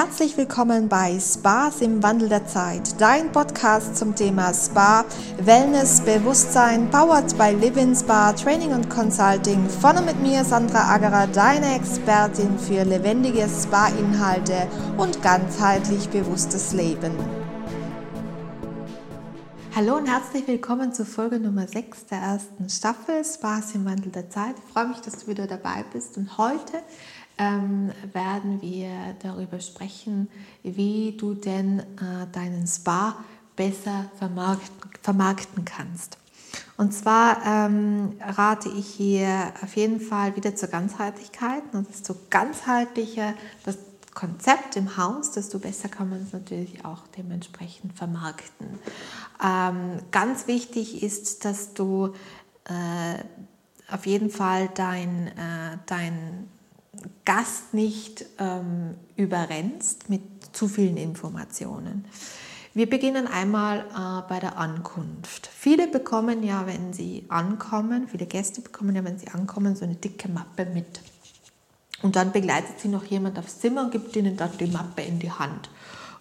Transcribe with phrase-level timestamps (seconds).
[0.00, 5.04] Herzlich willkommen bei Spas im Wandel der Zeit, dein Podcast zum Thema Spa,
[5.40, 9.68] Wellness, Bewusstsein, powered by Living Spa, Training und Consulting.
[9.68, 17.10] Von und mit mir Sandra Agerer, deine Expertin für lebendige Spa-Inhalte und ganzheitlich bewusstes Leben.
[19.74, 24.30] Hallo und herzlich willkommen zur Folge Nummer 6 der ersten Staffel Spas im Wandel der
[24.30, 24.54] Zeit.
[24.58, 26.82] Ich freue mich, dass du wieder dabei bist und heute
[27.38, 28.90] ähm, werden wir
[29.22, 30.28] darüber sprechen,
[30.62, 33.16] wie du denn äh, deinen Spa
[33.56, 36.18] besser vermarkten, vermarkten kannst.
[36.76, 41.62] Und zwar ähm, rate ich hier auf jeden Fall wieder zur Ganzheitlichkeit.
[41.72, 43.34] Und desto ganzheitlicher
[43.64, 43.78] das
[44.14, 48.66] Konzept im Haus, desto besser kann man es natürlich auch dementsprechend vermarkten.
[49.44, 52.14] Ähm, ganz wichtig ist, dass du
[52.64, 53.22] äh,
[53.92, 56.48] auf jeden Fall dein, äh, dein
[57.24, 62.04] Gast nicht ähm, überrennst mit zu vielen Informationen.
[62.74, 65.48] Wir beginnen einmal äh, bei der Ankunft.
[65.48, 69.96] Viele bekommen ja, wenn sie ankommen, viele Gäste bekommen ja, wenn sie ankommen, so eine
[69.96, 71.00] dicke Mappe mit.
[72.02, 75.18] Und dann begleitet sie noch jemand aufs Zimmer und gibt ihnen dann die Mappe in
[75.18, 75.68] die Hand.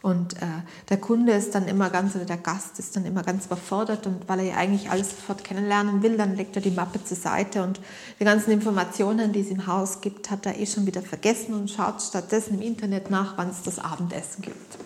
[0.01, 0.45] Und äh,
[0.89, 4.27] der Kunde ist dann immer ganz, oder der Gast ist dann immer ganz überfordert und
[4.27, 7.63] weil er ja eigentlich alles sofort kennenlernen will, dann legt er die Mappe zur Seite
[7.63, 7.81] und
[8.19, 11.69] die ganzen Informationen, die es im Haus gibt, hat er eh schon wieder vergessen und
[11.69, 14.77] schaut stattdessen im Internet nach, wann es das Abendessen gibt.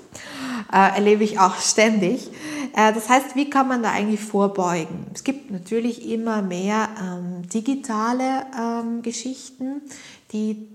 [0.72, 2.30] Äh, erlebe ich auch ständig.
[2.76, 5.08] Äh, das heißt, wie kann man da eigentlich vorbeugen?
[5.14, 9.82] Es gibt natürlich immer mehr ähm, digitale ähm, Geschichten,
[10.32, 10.68] die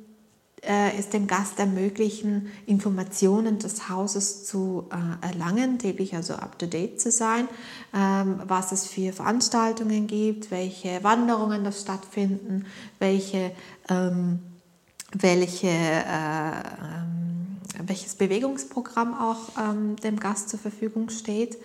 [0.62, 7.11] äh, es dem Gast ermöglichen, Informationen des Hauses zu äh, erlangen, täglich also up-to-date zu
[7.11, 7.49] sein,
[7.95, 12.67] ähm, was es für Veranstaltungen gibt, welche Wanderungen da stattfinden,
[12.99, 13.53] welche,
[13.89, 14.41] ähm,
[15.12, 21.59] welche, äh, ähm, welches Bewegungsprogramm auch ähm, dem Gast zur Verfügung steht.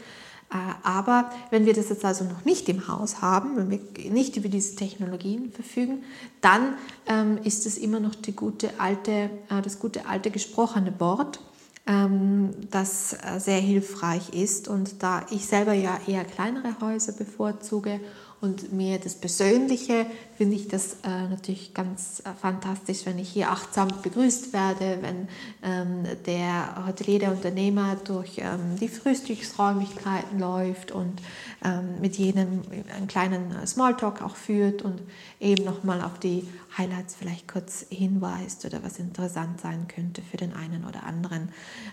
[0.52, 4.36] Äh, aber wenn wir das jetzt also noch nicht im Haus haben, wenn wir nicht
[4.36, 6.04] über diese Technologien verfügen,
[6.42, 6.76] dann
[7.08, 9.12] ähm, ist es immer noch die gute alte,
[9.50, 11.40] äh, das gute alte gesprochene Wort,
[11.88, 14.68] ähm, das äh, sehr hilfreich ist.
[14.68, 18.02] Und da ich selber ja eher kleinere Häuser bevorzuge
[18.42, 23.52] und mir das Persönliche finde ich das äh, natürlich ganz äh, fantastisch, wenn ich hier
[23.52, 25.28] achtsam begrüßt werde, wenn
[25.62, 31.22] ähm, der Hotelier, der Unternehmer durch ähm, die Frühstücksräumlichkeiten läuft und
[31.64, 32.64] ähm, mit jedem
[32.98, 35.00] einen kleinen äh, Smalltalk auch führt und
[35.40, 40.54] eben nochmal auf die Highlights vielleicht kurz hinweist oder was interessant sein könnte für den
[40.54, 41.50] einen oder anderen.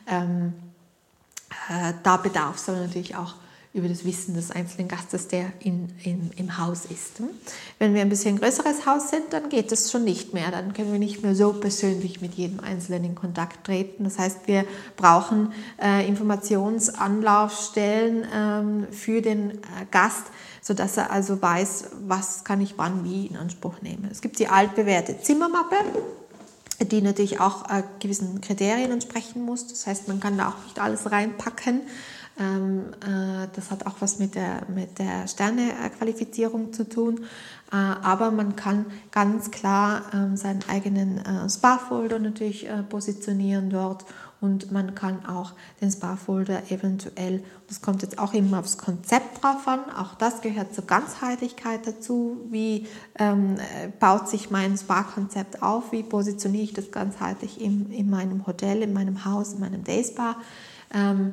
[0.07, 0.55] Ähm,
[1.69, 3.35] äh, da bedarf es natürlich auch
[3.75, 7.23] über das Wissen des einzelnen Gastes, der in, in, im Haus ist.
[7.79, 10.51] Wenn wir ein bisschen größeres Haus sind, dann geht das schon nicht mehr.
[10.51, 14.05] Dann können wir nicht mehr so persönlich mit jedem Einzelnen in Kontakt treten.
[14.05, 14.65] Das heißt, wir
[14.97, 15.53] brauchen
[15.83, 19.57] äh, Informationsanlaufstellen ähm, für den äh,
[19.91, 20.25] Gast,
[20.63, 24.09] sodass er also weiß, was kann ich wann wie in Anspruch nehmen.
[24.11, 25.77] Es gibt die altbewährte Zimmermappe
[26.81, 29.67] die natürlich auch äh, gewissen Kriterien entsprechen muss.
[29.67, 31.83] Das heißt, man kann da auch nicht alles reinpacken.
[32.39, 37.25] Ähm, äh, das hat auch was mit der, mit der Sternequalifizierung zu tun.
[37.73, 44.05] Äh, aber man kann ganz klar ähm, seinen eigenen äh, Spa-Folder natürlich positionieren dort
[44.41, 49.67] und man kann auch den Spa-Folder eventuell, das kommt jetzt auch immer aufs Konzept drauf
[49.67, 52.87] an, auch das gehört zur Ganzheitlichkeit dazu, wie
[53.19, 53.57] ähm,
[53.99, 58.93] baut sich mein Spa-Konzept auf, wie positioniere ich das ganzheitlich in, in meinem Hotel, in
[58.93, 60.37] meinem Haus, in meinem Day-Spa.
[60.95, 61.33] Ähm,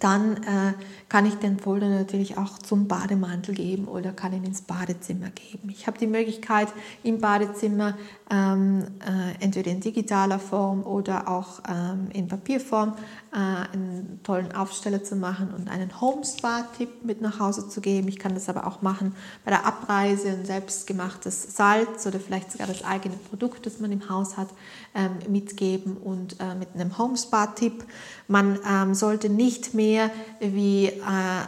[0.00, 0.72] dann äh,
[1.08, 5.68] kann ich den Folder natürlich auch zum Bademantel geben oder kann ihn ins Badezimmer geben.
[5.70, 6.68] Ich habe die Möglichkeit
[7.02, 7.96] im Badezimmer
[8.30, 12.94] ähm, äh, entweder in digitaler Form oder auch ähm, in Papierform
[13.38, 18.06] einen tollen Aufsteller zu machen und einen Home Spa-Tipp mit nach Hause zu geben.
[18.08, 19.14] Ich kann das aber auch machen
[19.44, 24.08] bei der Abreise ein selbstgemachtes Salz oder vielleicht sogar das eigene Produkt, das man im
[24.08, 24.48] Haus hat,
[24.94, 27.84] ähm, mitgeben und äh, mit einem Home Spa-Tipp.
[28.28, 31.00] Man ähm, sollte nicht mehr wie äh,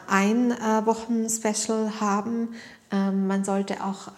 [0.08, 2.48] ein äh, Wochen-Special haben.
[2.90, 4.08] Ähm, man sollte auch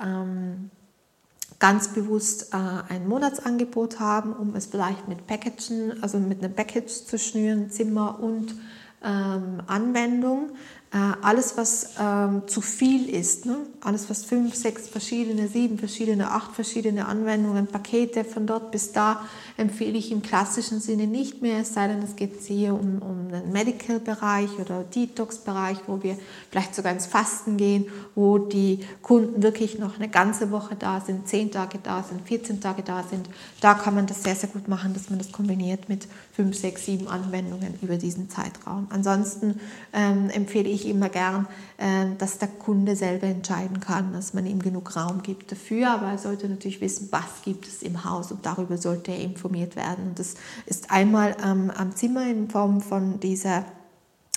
[1.59, 7.05] ganz bewusst äh, ein Monatsangebot haben, um es vielleicht mit Packagen, also mit einem Package
[7.05, 8.55] zu schnüren, Zimmer und
[9.03, 10.51] ähm, Anwendung.
[10.91, 13.59] Äh, alles, was ähm, zu viel ist, ne?
[13.83, 19.21] alles, was fünf, sechs verschiedene, sieben verschiedene, acht verschiedene Anwendungen, Pakete von dort bis da,
[19.59, 23.29] empfehle ich im klassischen Sinne nicht mehr, es sei denn, es geht hier um, um
[23.31, 26.17] den Medical-Bereich oder Detox-Bereich, wo wir
[26.51, 31.29] vielleicht sogar ins Fasten gehen, wo die Kunden wirklich noch eine ganze Woche da sind,
[31.29, 33.29] zehn Tage da sind, 14 Tage da sind.
[33.61, 36.87] Da kann man das sehr, sehr gut machen, dass man das kombiniert mit fünf, sechs,
[36.87, 38.87] sieben Anwendungen über diesen Zeitraum.
[38.91, 39.61] Ansonsten
[39.93, 41.47] ähm, empfehle ich immer gern,
[41.77, 46.09] äh, dass der Kunde selber entscheiden kann, dass man ihm genug Raum gibt dafür, aber
[46.09, 50.09] er sollte natürlich wissen, was gibt es im Haus und darüber sollte er informiert werden.
[50.09, 50.35] Und das
[50.67, 53.65] ist einmal am Zimmer in Form von dieser,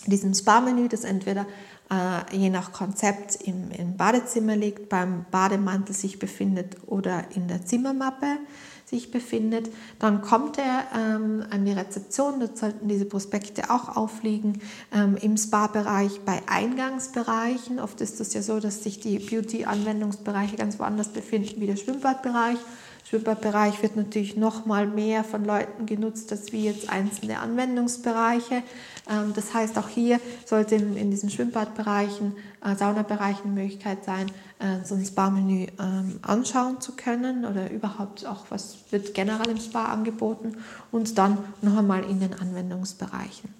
[0.05, 1.45] diesem Spa-Menü, das entweder
[1.91, 7.65] äh, je nach Konzept im, im Badezimmer liegt, beim Bademantel sich befindet oder in der
[7.65, 8.38] Zimmermappe
[8.85, 9.69] sich befindet.
[9.99, 14.61] Dann kommt er ähm, an die Rezeption, dort sollten diese Prospekte auch aufliegen.
[14.93, 20.77] Ähm, Im Spa-Bereich bei Eingangsbereichen, oft ist es ja so, dass sich die Beauty-Anwendungsbereiche ganz
[20.79, 22.57] woanders befinden wie der Schwimmbadbereich.
[23.06, 28.63] Schwimmbadbereich wird natürlich noch mal mehr von Leuten genutzt, als wie jetzt einzelne Anwendungsbereiche.
[29.09, 34.27] Ähm, das heißt, auch hier sollte in diesen Schwimmbadbereichen, äh, Saunabereichen die Möglichkeit sein,
[34.59, 39.59] äh, so ein Spa-Menü ähm, anschauen zu können oder überhaupt auch, was wird generell im
[39.59, 40.57] Spa angeboten
[40.92, 43.53] und dann noch einmal in den Anwendungsbereichen.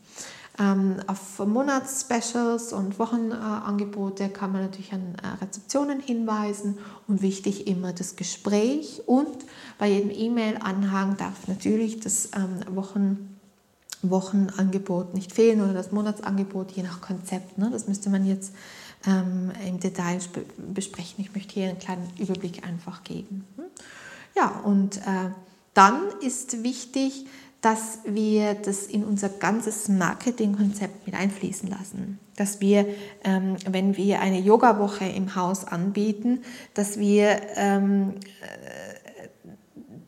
[0.59, 6.77] Ähm, auf Monatsspecials und Wochenangebote kann man natürlich an äh, Rezeptionen hinweisen
[7.07, 9.45] und wichtig immer das Gespräch und
[9.77, 13.39] bei jedem E-Mail-Anhang darf natürlich das ähm, Wochen,
[14.01, 17.57] Wochenangebot nicht fehlen oder das Monatsangebot je nach Konzept.
[17.57, 17.69] Ne?
[17.71, 18.54] Das müsste man jetzt
[19.07, 20.19] ähm, im Detail
[20.57, 21.24] besprechen.
[21.24, 23.45] Ich möchte hier einen kleinen Überblick einfach geben.
[23.56, 23.65] Hm?
[24.36, 25.31] Ja, und äh,
[25.74, 27.25] dann ist wichtig,
[27.62, 32.19] dass wir das in unser ganzes Marketingkonzept mit einfließen lassen.
[32.36, 32.88] Dass wir,
[33.24, 36.42] ähm, wenn wir eine Yoga-Woche im Haus anbieten,
[36.74, 39.28] dass wir ähm, äh,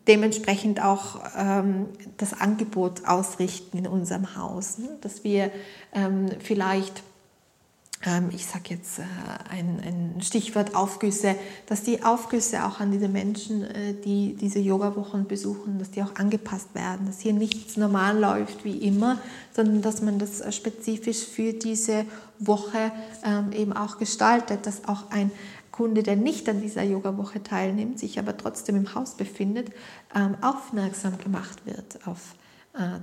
[0.08, 4.80] dementsprechend auch ähm, das Angebot ausrichten in unserem Haus.
[4.80, 4.90] Ne?
[5.02, 5.52] Dass wir
[5.94, 7.04] ähm, vielleicht
[8.32, 9.04] ich sage jetzt äh,
[9.50, 11.36] ein, ein, Stichwort Aufgüsse,
[11.68, 16.16] dass die Aufgüsse auch an diese Menschen, äh, die diese Yoga-Wochen besuchen, dass die auch
[16.16, 19.20] angepasst werden, dass hier nichts normal läuft wie immer,
[19.56, 22.06] sondern dass man das äh, spezifisch für diese
[22.40, 22.92] Woche
[23.26, 25.32] ähm, eben auch gestaltet, dass auch ein
[25.72, 29.72] Kunde, der nicht an dieser Yoga-Woche teilnimmt, sich aber trotzdem im Haus befindet,
[30.14, 32.36] ähm, aufmerksam gemacht wird auf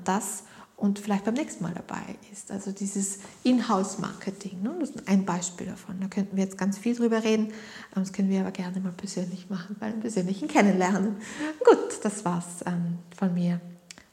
[0.04, 0.42] das
[0.80, 2.50] und vielleicht beim nächsten Mal dabei ist.
[2.50, 4.74] Also dieses Inhouse-Marketing, ne?
[4.80, 6.00] das ist ein Beispiel davon.
[6.00, 7.52] Da könnten wir jetzt ganz viel drüber reden,
[7.94, 11.16] das können wir aber gerne mal persönlich machen, bei einem persönlichen Kennenlernen.
[11.64, 13.60] Gut, das war's ähm, von mir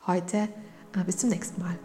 [0.05, 0.49] heute.
[0.95, 1.77] Äh, bis zum nächsten Mal.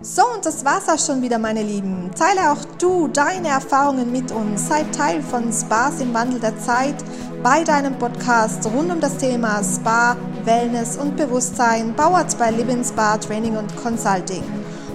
[0.00, 2.10] So, und das war's auch schon wieder, meine Lieben.
[2.14, 4.68] Teile auch du deine Erfahrungen mit uns.
[4.68, 6.96] Sei Teil von Spaß im Wandel der Zeit
[7.42, 12.52] bei deinem Podcast rund um das Thema Spa, Wellness und Bewusstsein, bauert bei
[12.84, 14.42] Spa Training und Consulting.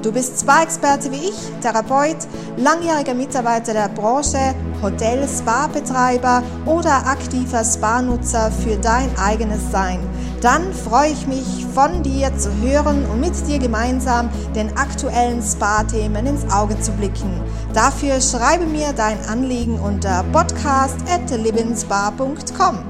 [0.02, 2.16] Du bist Spa-Experte wie ich, Therapeut,
[2.56, 10.00] langjähriger Mitarbeiter der Branche, Hotel, Spa-Betreiber oder aktiver Spa-Nutzer für dein eigenes Sein.
[10.42, 16.26] Dann freue ich mich, von dir zu hören und mit dir gemeinsam den aktuellen Spa-Themen
[16.26, 17.42] ins Auge zu blicken.
[17.74, 22.89] Dafür schreibe mir dein Anliegen unter podcast at livingspa.com.